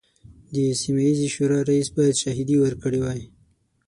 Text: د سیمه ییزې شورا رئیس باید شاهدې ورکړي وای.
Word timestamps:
د 0.53 0.55
سیمه 0.81 1.01
ییزې 1.07 1.27
شورا 1.35 1.59
رئیس 1.69 1.87
باید 1.97 2.19
شاهدې 2.23 2.55
ورکړي 2.59 2.99
وای. 3.01 3.21